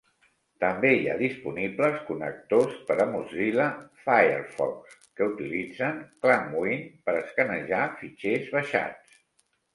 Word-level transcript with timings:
També 0.61 0.89
hi 0.99 1.03
ha 1.09 1.17
disponibles 1.17 1.99
connectors 2.07 2.73
per 2.87 2.97
a 3.03 3.07
Mozilla 3.11 3.67
Firefox 4.07 4.97
que 5.21 5.29
utilitzen 5.35 6.01
ClamWin 6.25 6.83
per 7.07 7.17
escanejar 7.21 7.85
fitxers 8.03 8.51
baixats. 8.59 9.25